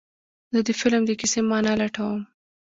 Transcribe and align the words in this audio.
زه 0.53 0.59
د 0.67 0.69
فلم 0.79 1.01
د 1.07 1.11
کیسې 1.19 1.41
معنی 1.49 1.73
لټوم. 1.81 2.21